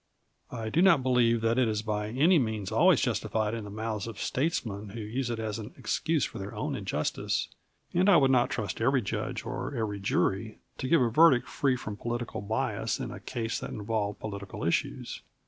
I 0.49 0.69
do 0.69 0.81
not 0.81 1.03
believe 1.03 1.41
that 1.41 1.59
it 1.59 1.67
is 1.67 1.83
by 1.83 2.07
any 2.09 2.39
means 2.39 2.71
always 2.71 2.99
justified 2.99 3.53
in 3.53 3.65
the 3.65 3.69
mouths 3.69 4.07
of 4.07 4.19
statesmen 4.19 4.89
who 4.89 4.99
use 4.99 5.29
it 5.29 5.37
as 5.37 5.59
an 5.59 5.75
excuse 5.77 6.25
for 6.25 6.39
their 6.39 6.55
own 6.55 6.75
injustice, 6.75 7.49
and 7.93 8.09
I 8.09 8.17
would 8.17 8.31
not 8.31 8.49
trust 8.49 8.81
every 8.81 9.03
judge 9.03 9.45
or 9.45 9.75
every 9.75 9.99
jury 9.99 10.57
to 10.79 10.87
give 10.87 11.03
a 11.03 11.09
verdict 11.11 11.47
free 11.47 11.75
from 11.75 11.97
political 11.97 12.41
bias 12.41 12.99
in 12.99 13.11
a 13.11 13.19
case 13.19 13.59
that 13.59 13.69
involved 13.69 14.17
political 14.19 14.63
issues. 14.63 15.21